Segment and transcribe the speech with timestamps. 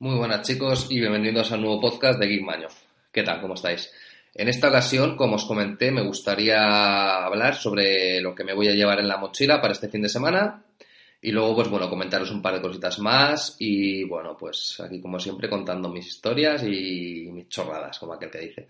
[0.00, 2.66] Muy buenas chicos y bienvenidos al nuevo podcast de Geek Maño.
[3.12, 3.40] ¿Qué tal?
[3.40, 3.92] ¿Cómo estáis?
[4.34, 8.74] En esta ocasión, como os comenté, me gustaría hablar sobre lo que me voy a
[8.74, 10.64] llevar en la mochila para este fin de semana
[11.22, 15.20] y luego, pues bueno, comentaros un par de cositas más y bueno, pues aquí como
[15.20, 18.68] siempre contando mis historias y mis chorradas, como aquel que dice.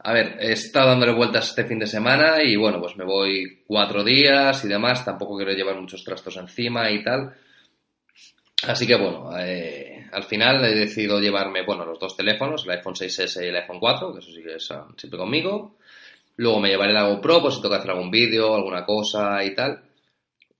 [0.00, 3.64] A ver, he estado dándole vueltas este fin de semana y bueno, pues me voy
[3.66, 7.34] cuatro días y demás, tampoco quiero llevar muchos trastos encima y tal.
[8.64, 12.94] Así que bueno, eh, al final he decidido llevarme, bueno, los dos teléfonos, el iPhone
[12.94, 15.76] 6S y el iPhone 4, que eso sí que es siempre conmigo.
[16.36, 19.54] Luego me llevaré la GoPro, pues si tengo que hacer algún vídeo, alguna cosa y
[19.54, 19.82] tal.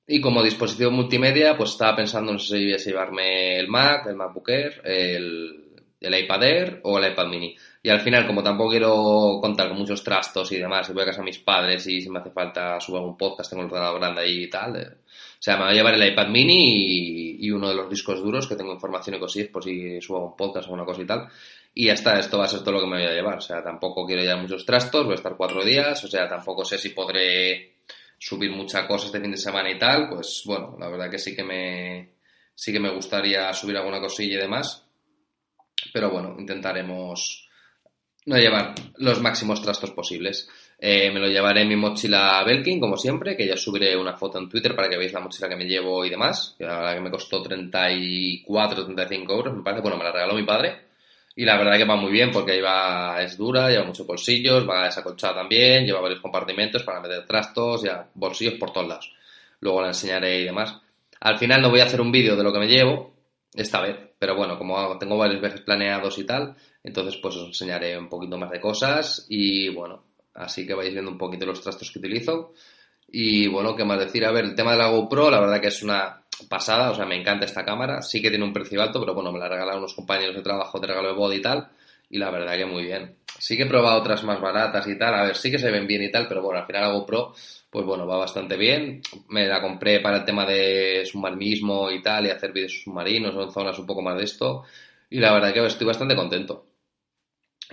[0.06, 4.48] Y como dispositivo multimedia, pues estaba pensando, no sé si llevarme el Mac, el MacBook
[4.48, 5.68] Air, el,
[6.00, 7.56] el iPad Air o el iPad Mini.
[7.88, 11.06] Y al final, como tampoco quiero contar con muchos trastos y demás, y voy a
[11.06, 13.98] casa de mis padres y si me hace falta subir algún podcast, tengo el ordenador
[13.98, 14.76] grande ahí y tal.
[14.76, 14.88] Eh.
[14.90, 18.46] O sea, me voy a llevar el iPad mini y, uno de los discos duros
[18.46, 21.28] que tengo información y cosillas por si subo un podcast o alguna cosa y tal.
[21.72, 23.38] Y ya está, esto va a ser todo lo que me voy a llevar.
[23.38, 26.66] O sea, tampoco quiero llevar muchos trastos, voy a estar cuatro días, o sea, tampoco
[26.66, 27.76] sé si podré
[28.18, 30.10] subir mucha cosa este fin de semana y tal.
[30.10, 32.10] Pues bueno, la verdad que sí que me,
[32.54, 34.84] sí que me gustaría subir alguna cosilla y demás.
[35.90, 37.47] Pero bueno, intentaremos
[38.26, 40.48] no llevar los máximos trastos posibles.
[40.78, 44.38] Eh, me lo llevaré en mi mochila Belkin, como siempre, que ya subiré una foto
[44.38, 46.54] en Twitter para que veáis la mochila que me llevo y demás.
[46.56, 49.82] Que la verdad que me costó 34, 35 euros, me parece.
[49.82, 50.88] Bueno, me la regaló mi padre.
[51.34, 54.86] Y la verdad que va muy bien porque va, es dura, lleva muchos bolsillos, va
[54.86, 59.14] desacolchada también, lleva varios compartimentos para meter trastos, ya bolsillos por todos lados.
[59.60, 60.76] Luego la enseñaré y demás.
[61.20, 63.14] Al final no voy a hacer un vídeo de lo que me llevo,
[63.54, 63.96] esta vez.
[64.18, 66.56] Pero bueno, como tengo varios viajes planeados y tal,
[66.88, 71.10] entonces pues os enseñaré un poquito más de cosas y bueno, así que vais viendo
[71.10, 72.54] un poquito los trastos que utilizo.
[73.10, 74.24] Y bueno, ¿qué más decir?
[74.24, 77.06] A ver, el tema de la GoPro, la verdad que es una pasada, o sea,
[77.06, 78.02] me encanta esta cámara.
[78.02, 80.78] Sí que tiene un precio alto, pero bueno, me la regalaron unos compañeros de trabajo
[80.78, 81.68] de regalo de body y tal.
[82.10, 83.16] Y la verdad que muy bien.
[83.38, 85.14] Sí que he probado otras más baratas y tal.
[85.14, 87.34] A ver, sí que se ven bien y tal, pero bueno, al final la GoPro,
[87.70, 89.02] pues bueno, va bastante bien.
[89.28, 93.42] Me la compré para el tema de submarinismo y tal, y hacer vídeos submarinos o
[93.42, 94.64] en zonas un poco más de esto.
[95.10, 96.67] Y la verdad que estoy bastante contento.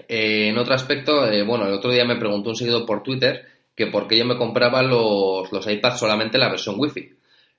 [0.07, 3.45] Eh, en otro aspecto, eh, bueno, el otro día me preguntó un seguidor por Twitter
[3.75, 7.13] que por qué yo me compraba los, los iPads solamente la versión Wi-Fi.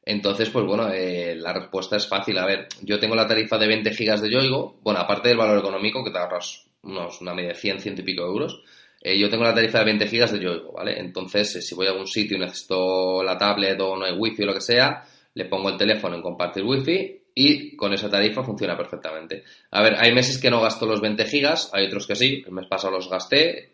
[0.04, 2.38] Entonces, pues bueno, eh, la respuesta es fácil.
[2.38, 4.78] A ver, yo tengo la tarifa de 20 gigas de Yoigo.
[4.82, 8.02] Bueno, aparte del valor económico, que te ahorras unos, una media de 100, 100 y
[8.02, 8.62] pico euros.
[9.02, 10.98] yo tengo la tarifa de 20 gigas de Yoigo, ¿vale?
[10.98, 14.46] Entonces, si voy a algún sitio y necesito la tablet o no hay Wi-Fi o
[14.46, 15.04] lo que sea,
[15.34, 19.44] le pongo el teléfono en compartir Wi-Fi y con esa tarifa funciona perfectamente.
[19.70, 22.52] A ver, hay meses que no gasto los 20 gigas, hay otros que sí, el
[22.52, 23.72] mes pasado los gasté.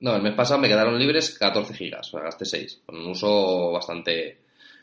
[0.00, 3.06] No, el mes pasado me quedaron libres 14 gigas, o sea, gasté 6, con un
[3.06, 4.36] uso bastante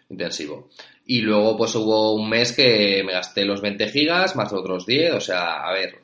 [0.10, 0.70] intensivo.
[1.06, 5.14] Y luego pues hubo un mes que me gasté los 20 gigas más otros 10,
[5.14, 6.00] o sea, a ver,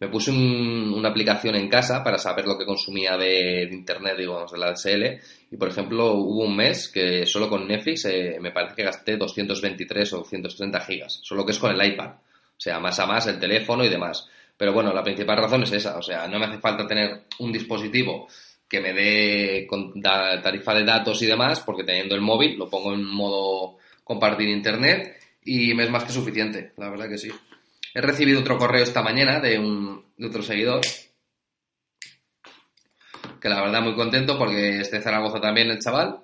[0.00, 4.58] me puse una aplicación en casa para saber lo que consumía de, internet, digamos, de
[4.58, 5.20] la DSL.
[5.50, 9.16] Y, por ejemplo, hubo un mes que solo con Netflix eh, me parece que gasté
[9.16, 12.10] 223 o 230 gigas, solo que es con el iPad.
[12.10, 14.28] O sea, más a más el teléfono y demás.
[14.56, 15.96] Pero bueno, la principal razón es esa.
[15.98, 18.28] O sea, no me hace falta tener un dispositivo
[18.68, 19.66] que me dé
[20.42, 25.16] tarifa de datos y demás, porque teniendo el móvil lo pongo en modo compartir internet
[25.44, 27.30] y me es más que suficiente, la verdad que sí.
[27.98, 30.80] He recibido otro correo esta mañana de, un, otro seguidor.
[33.40, 36.20] Que la verdad muy contento porque este Zaragoza también el chaval.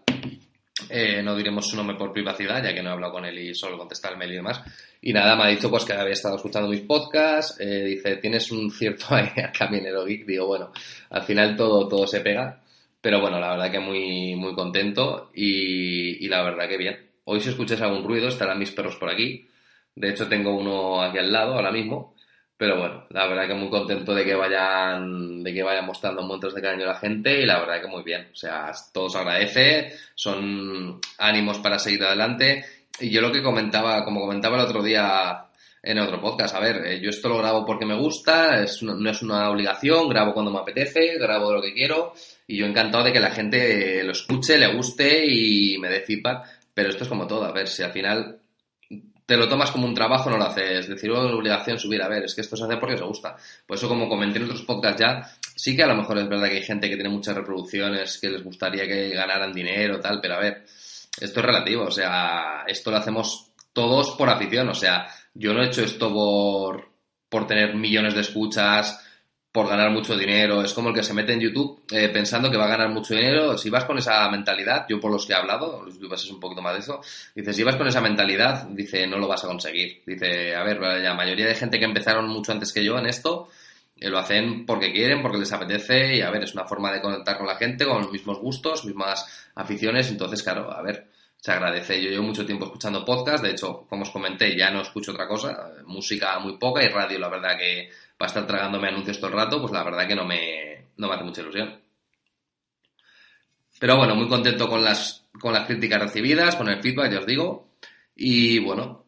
[0.88, 3.54] Eh, no diremos su nombre por privacidad, ya que no he hablado con él y
[3.56, 4.62] solo contesta el mail y demás.
[5.02, 7.58] Y nada, me ha dicho pues que había estado escuchando mis podcasts.
[7.58, 9.06] Eh, dice, tienes un cierto
[9.58, 10.26] caminero geek.
[10.26, 10.70] Digo, bueno,
[11.10, 12.62] al final todo, todo se pega.
[13.00, 17.10] Pero bueno, la verdad que muy, muy contento y, y la verdad que bien.
[17.24, 19.48] Hoy si escuchas algún ruido estarán mis perros por aquí.
[19.94, 22.14] De hecho, tengo uno aquí al lado ahora mismo.
[22.56, 26.54] Pero bueno, la verdad que muy contento de que vayan, de que vayan mostrando montos
[26.54, 28.28] de cariño a la gente y la verdad que muy bien.
[28.32, 32.64] O sea, todo se agradece, son ánimos para seguir adelante.
[33.00, 35.46] Y yo lo que comentaba, como comentaba el otro día
[35.82, 39.10] en otro podcast, a ver, eh, yo esto lo grabo porque me gusta, es no
[39.10, 42.14] es una obligación, grabo cuando me apetece, grabo lo que quiero
[42.46, 46.04] y yo encantado de que la gente lo escuche, le guste y me dé.
[46.72, 48.40] Pero esto es como todo, a ver, si al final
[49.26, 50.88] te lo tomas como un trabajo, no lo haces.
[50.88, 53.36] Decir, oh, una obligación subir, a ver, es que esto se hace porque se gusta.
[53.66, 56.48] Por eso, como comenté en otros podcasts ya, sí que a lo mejor es verdad
[56.48, 60.34] que hay gente que tiene muchas reproducciones, que les gustaría que ganaran dinero, tal, pero
[60.34, 60.64] a ver,
[61.20, 65.62] esto es relativo, o sea, esto lo hacemos todos por afición, o sea, yo no
[65.62, 66.90] he hecho esto por,
[67.28, 69.00] por tener millones de escuchas,
[69.54, 70.64] por ganar mucho dinero.
[70.64, 73.14] Es como el que se mete en YouTube eh, pensando que va a ganar mucho
[73.14, 73.56] dinero.
[73.56, 76.40] Si vas con esa mentalidad, yo por los que he hablado, los youtubers es un
[76.40, 77.00] poquito más de eso,
[77.36, 80.02] dice, si vas con esa mentalidad, dice, no lo vas a conseguir.
[80.04, 83.48] Dice, a ver, la mayoría de gente que empezaron mucho antes que yo en esto,
[83.96, 87.00] eh, lo hacen porque quieren, porque les apetece y a ver, es una forma de
[87.00, 89.24] conectar con la gente, con los mismos gustos, mismas
[89.54, 90.10] aficiones.
[90.10, 91.06] Entonces, claro, a ver,
[91.36, 92.02] se agradece.
[92.02, 95.28] Yo llevo mucho tiempo escuchando podcast, de hecho, como os comenté, ya no escucho otra
[95.28, 97.88] cosa, música muy poca y radio, la verdad que
[98.24, 101.14] para estar tragándome anuncios todo el rato, pues la verdad que no me, no me
[101.14, 101.78] hace mucha ilusión.
[103.78, 107.26] Pero bueno, muy contento con las, con las críticas recibidas, con el feedback, ya os
[107.26, 107.68] digo.
[108.16, 109.04] Y bueno,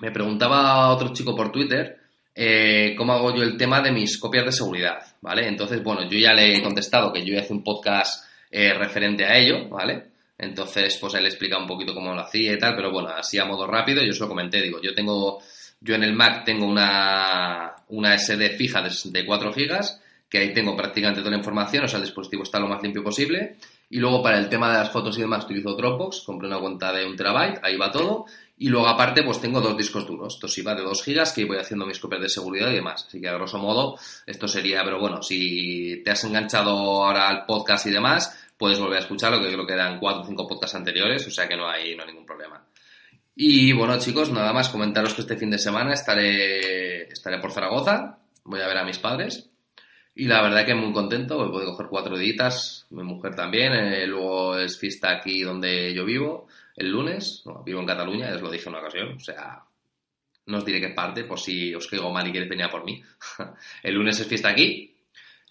[0.00, 1.98] me preguntaba otro chico por Twitter
[2.32, 5.48] eh, cómo hago yo el tema de mis copias de seguridad, ¿vale?
[5.48, 9.36] Entonces, bueno, yo ya le he contestado que yo hice un podcast eh, referente a
[9.36, 10.10] ello, ¿vale?
[10.38, 13.44] Entonces, pues él explica un poquito cómo lo hacía y tal, pero bueno, así a
[13.44, 15.40] modo rápido, yo os lo comenté, digo, yo tengo
[15.84, 19.80] yo en el Mac tengo una, una SD fija de 64 GB,
[20.30, 23.04] que ahí tengo prácticamente toda la información, o sea, el dispositivo está lo más limpio
[23.04, 23.56] posible.
[23.90, 26.90] Y luego para el tema de las fotos y demás utilizo Dropbox, compré una cuenta
[26.90, 28.24] de un terabyte, ahí va todo.
[28.56, 31.44] Y luego aparte pues tengo dos discos duros, esto sí va de 2 GB que
[31.44, 33.04] voy haciendo mis copias de seguridad y demás.
[33.06, 37.44] Así que a grosso modo esto sería, pero bueno, si te has enganchado ahora al
[37.44, 40.76] podcast y demás, puedes volver a escucharlo, que creo que eran 4 o 5 podcasts
[40.76, 42.64] anteriores, o sea que no hay, no hay ningún problema.
[43.36, 48.18] Y bueno, chicos, nada más comentaros que este fin de semana estaré, estaré por Zaragoza,
[48.44, 49.50] voy a ver a mis padres.
[50.14, 54.06] Y la verdad que muy contento, voy a coger cuatro días, mi mujer también, eh,
[54.06, 56.46] luego es fiesta aquí donde yo vivo,
[56.76, 59.64] el lunes, vivo en Cataluña, os lo dije en una ocasión, o sea,
[60.46, 62.84] no os diré qué parte, por si os caigo mal y queréis venir a por
[62.84, 63.02] mí.
[63.82, 64.94] el lunes es fiesta aquí,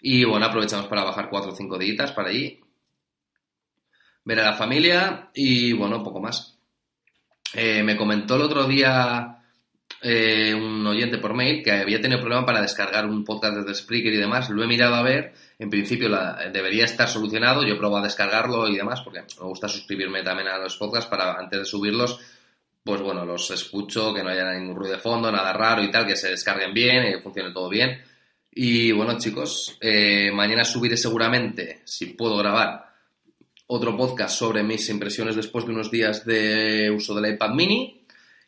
[0.00, 2.58] y bueno, aprovechamos para bajar cuatro o cinco días para allí,
[4.24, 6.53] ver a la familia y bueno, poco más.
[7.54, 9.38] Eh, me comentó el otro día
[10.02, 14.12] eh, un oyente por mail que había tenido problema para descargar un podcast desde Spreaker
[14.12, 14.50] y demás.
[14.50, 15.32] Lo he mirado a ver.
[15.58, 16.10] En principio
[16.52, 17.62] debería estar solucionado.
[17.62, 21.08] Yo he probado a descargarlo y demás porque me gusta suscribirme también a los podcasts
[21.08, 22.20] para antes de subirlos.
[22.84, 26.06] Pues bueno, los escucho, que no haya ningún ruido de fondo, nada raro y tal,
[26.06, 27.98] que se descarguen bien, y funcione todo bien.
[28.52, 32.83] Y bueno, chicos, eh, mañana subiré seguramente, si puedo grabar,
[33.74, 38.00] otro podcast sobre mis impresiones después de unos días de uso del iPad mini.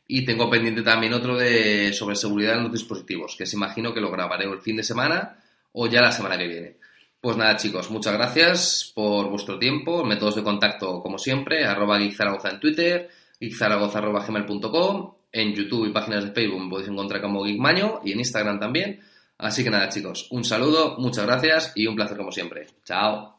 [0.08, 4.00] Y tengo pendiente también otro de sobre seguridad en los dispositivos, que se imagino que
[4.00, 5.38] lo grabaré el fin de semana
[5.73, 6.76] o ya la semana que viene.
[7.20, 10.05] Pues nada, chicos, muchas gracias por vuestro tiempo.
[10.05, 16.32] Métodos de contacto, como siempre, arroba Zaragoza en Twitter, gmail.com en YouTube y páginas de
[16.32, 19.00] Facebook me podéis encontrar como Geekmaño y en Instagram también.
[19.38, 22.67] Así que nada, chicos, un saludo, muchas gracias y un placer como siempre.
[22.84, 23.36] Chao.